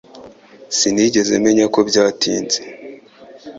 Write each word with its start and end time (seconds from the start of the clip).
Sinigeze 0.77 1.33
menya 1.43 1.65
ko 1.73 1.79
byatinze 1.89 2.59